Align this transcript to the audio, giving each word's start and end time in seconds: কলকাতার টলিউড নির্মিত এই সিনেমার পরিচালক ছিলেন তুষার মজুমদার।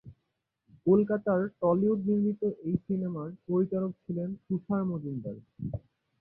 কলকাতার 0.85 1.41
টলিউড 1.59 1.99
নির্মিত 2.07 2.41
এই 2.67 2.75
সিনেমার 2.85 3.29
পরিচালক 3.47 3.91
ছিলেন 4.03 4.29
তুষার 4.45 4.81
মজুমদার। 4.89 5.37